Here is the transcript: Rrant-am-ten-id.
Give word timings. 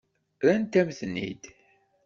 Rrant-am-ten-id. 0.43 1.43